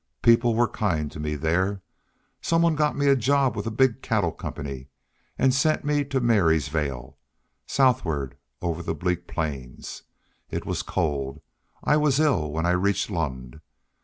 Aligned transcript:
People 0.23 0.55
were 0.55 0.67
kind 0.67 1.11
to 1.11 1.19
me 1.19 1.35
there. 1.35 1.83
Some 2.41 2.63
one 2.63 2.73
got 2.73 2.97
me 2.97 3.05
a 3.05 3.15
job 3.15 3.55
with 3.55 3.67
a 3.67 3.69
big 3.69 4.01
cattle 4.01 4.31
company, 4.31 4.87
and 5.37 5.53
sent 5.53 5.85
me 5.85 6.03
to 6.05 6.19
Marysvale, 6.19 7.19
southward 7.67 8.35
over 8.63 8.81
the 8.81 8.95
bleak 8.95 9.27
plains. 9.27 10.01
It 10.49 10.65
was 10.65 10.81
cold; 10.81 11.39
I 11.83 11.97
was 11.97 12.19
ill 12.19 12.51
when 12.51 12.65
I 12.65 12.71
reached 12.71 13.11
Lund. 13.11 13.59